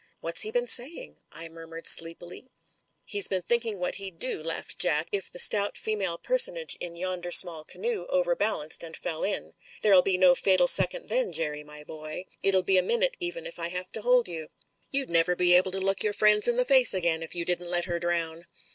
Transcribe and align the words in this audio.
ti 0.01 0.07
What's 0.21 0.41
he 0.41 0.49
been 0.49 0.65
saying?" 0.65 1.17
I 1.31 1.47
murmured 1.47 1.85
sleepily. 1.85 2.47
He's 3.05 3.27
been 3.27 3.43
thinking 3.43 3.77
what 3.77 3.97
he'd 4.01 4.17
do,", 4.17 4.41
laughed 4.41 4.79
Jack, 4.79 5.11
THE 5.11 5.19
FATAL 5.21 5.39
SECOND 5.39 5.59
103 5.83 5.93
"it 5.93 5.93
the 5.93 6.17
stout 6.17 6.17
female 6.17 6.17
personage 6.17 6.75
in 6.79 6.95
yonder 6.95 7.29
small 7.29 7.63
canoe 7.63 8.07
overbalanced 8.09 8.81
and 8.81 8.97
fell 8.97 9.23
in. 9.23 9.53
There'll 9.83 10.01
be 10.01 10.17
no 10.17 10.33
fatal 10.33 10.67
second 10.67 11.07
then, 11.07 11.31
Jerry, 11.31 11.63
my 11.63 11.83
boy. 11.83 12.25
It'll 12.41 12.63
be 12.63 12.79
a 12.79 12.81
minute 12.81 13.15
even 13.19 13.45
if 13.45 13.59
I 13.59 13.67
have 13.67 13.91
to 13.91 14.01
hold 14.01 14.27
you. 14.27 14.47
You'd 14.89 15.11
never 15.11 15.35
be 15.35 15.53
able 15.53 15.69
to 15.71 15.79
look 15.79 15.99
yotu* 15.99 16.15
friends 16.15 16.47
in 16.47 16.55
the 16.55 16.65
face 16.65 16.95
again 16.95 17.21
if 17.21 17.35
you 17.35 17.45
didn't 17.45 17.69
let 17.69 17.85
her 17.85 17.99
drown." 17.99 18.47